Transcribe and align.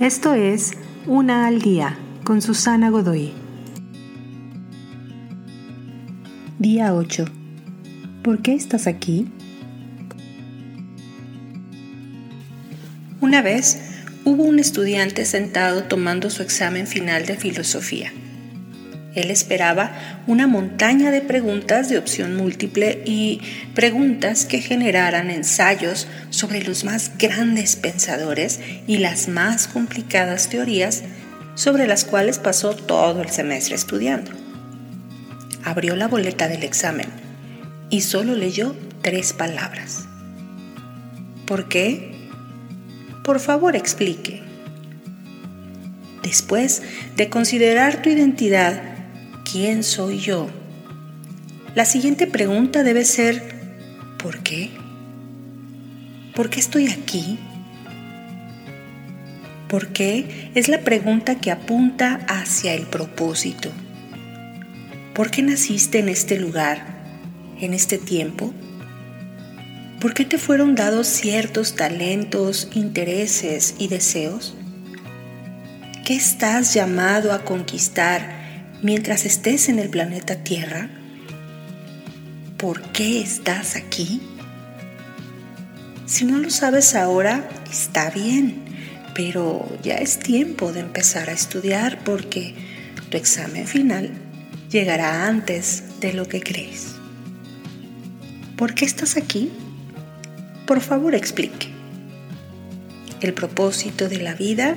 Esto 0.00 0.34
es 0.34 0.72
Una 1.06 1.46
al 1.46 1.62
Día 1.62 1.96
con 2.22 2.42
Susana 2.42 2.90
Godoy. 2.90 3.32
Día 6.58 6.92
8. 6.92 7.24
¿Por 8.22 8.42
qué 8.42 8.52
estás 8.52 8.86
aquí? 8.86 9.26
Una 13.22 13.40
vez 13.40 13.80
hubo 14.26 14.42
un 14.42 14.58
estudiante 14.58 15.24
sentado 15.24 15.84
tomando 15.84 16.28
su 16.28 16.42
examen 16.42 16.86
final 16.86 17.24
de 17.24 17.36
filosofía. 17.36 18.12
Él 19.16 19.30
esperaba 19.30 20.22
una 20.26 20.46
montaña 20.46 21.10
de 21.10 21.22
preguntas 21.22 21.88
de 21.88 21.96
opción 21.96 22.36
múltiple 22.36 23.02
y 23.06 23.40
preguntas 23.74 24.44
que 24.44 24.60
generaran 24.60 25.30
ensayos 25.30 26.06
sobre 26.28 26.62
los 26.62 26.84
más 26.84 27.12
grandes 27.16 27.76
pensadores 27.76 28.60
y 28.86 28.98
las 28.98 29.28
más 29.28 29.68
complicadas 29.68 30.50
teorías 30.50 31.02
sobre 31.54 31.86
las 31.86 32.04
cuales 32.04 32.38
pasó 32.38 32.76
todo 32.76 33.22
el 33.22 33.30
semestre 33.30 33.74
estudiando. 33.74 34.32
Abrió 35.64 35.96
la 35.96 36.08
boleta 36.08 36.46
del 36.46 36.62
examen 36.62 37.08
y 37.88 38.02
solo 38.02 38.34
leyó 38.34 38.76
tres 39.00 39.32
palabras. 39.32 40.04
¿Por 41.46 41.68
qué? 41.68 42.12
Por 43.24 43.40
favor 43.40 43.76
explique. 43.76 44.42
Después 46.22 46.82
de 47.16 47.30
considerar 47.30 48.02
tu 48.02 48.10
identidad, 48.10 48.95
¿quién 49.50 49.84
soy 49.84 50.18
yo? 50.18 50.48
La 51.74 51.84
siguiente 51.84 52.26
pregunta 52.26 52.82
debe 52.82 53.04
ser, 53.04 53.42
¿por 54.18 54.42
qué? 54.42 54.70
¿Por 56.34 56.50
qué 56.50 56.60
estoy 56.60 56.88
aquí? 56.88 57.38
¿Por 59.68 59.88
qué? 59.88 60.50
Es 60.54 60.68
la 60.68 60.80
pregunta 60.80 61.36
que 61.36 61.50
apunta 61.50 62.26
hacia 62.28 62.74
el 62.74 62.86
propósito. 62.86 63.70
¿Por 65.14 65.30
qué 65.30 65.42
naciste 65.42 65.98
en 65.98 66.08
este 66.08 66.38
lugar, 66.38 67.04
en 67.60 67.72
este 67.72 67.98
tiempo? 67.98 68.52
¿Por 70.00 70.14
qué 70.14 70.24
te 70.24 70.38
fueron 70.38 70.74
dados 70.74 71.06
ciertos 71.06 71.74
talentos, 71.74 72.68
intereses 72.74 73.74
y 73.78 73.88
deseos? 73.88 74.56
¿Qué 76.04 76.14
estás 76.14 76.74
llamado 76.74 77.32
a 77.32 77.44
conquistar 77.44 78.35
mientras 78.82 79.24
estés 79.24 79.68
en 79.68 79.78
el 79.78 79.88
planeta 79.88 80.36
Tierra? 80.36 80.90
¿Por 82.56 82.82
qué 82.92 83.20
estás 83.20 83.76
aquí? 83.76 84.20
Si 86.06 86.24
no 86.24 86.38
lo 86.38 86.50
sabes 86.50 86.94
ahora, 86.94 87.48
está 87.70 88.10
bien, 88.10 88.64
pero 89.14 89.66
ya 89.82 89.96
es 89.96 90.18
tiempo 90.18 90.72
de 90.72 90.80
empezar 90.80 91.28
a 91.28 91.32
estudiar 91.32 91.98
porque 92.04 92.54
tu 93.10 93.16
examen 93.16 93.66
final 93.66 94.10
llegará 94.70 95.26
antes 95.26 96.00
de 96.00 96.12
lo 96.12 96.28
que 96.28 96.40
crees. 96.40 96.94
¿Por 98.56 98.74
qué 98.74 98.84
estás 98.84 99.16
aquí? 99.16 99.50
Por 100.66 100.80
favor 100.80 101.14
explique. 101.14 101.68
El 103.20 103.34
propósito 103.34 104.08
de 104.08 104.18
la 104.18 104.34
vida 104.34 104.76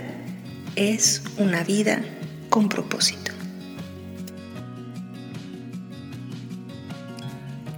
es 0.75 1.23
una 1.37 1.63
vida 1.63 2.01
con 2.49 2.69
propósito. 2.69 3.28